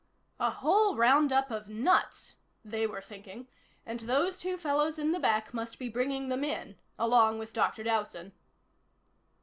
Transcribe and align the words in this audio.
"A 0.39 0.49
whole 0.49 0.95
roundup 0.95 1.51
of 1.51 1.67
nuts," 1.69 2.33
they 2.65 2.87
were 2.87 3.01
thinking. 3.01 3.45
"And 3.85 3.99
those 3.99 4.39
two 4.39 4.57
fellows 4.57 4.97
in 4.97 5.11
the 5.11 5.19
back 5.19 5.53
must 5.53 5.77
be 5.77 5.89
bringing 5.89 6.29
them 6.29 6.43
in 6.43 6.75
along 6.97 7.37
with 7.37 7.53
Dr. 7.53 7.83
Dowson." 7.83 8.31